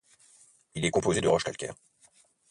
Il 0.73 0.83
est 0.83 0.89
composé 0.89 1.21
de 1.21 1.27
roches 1.27 1.43
calcaires. 1.43 1.75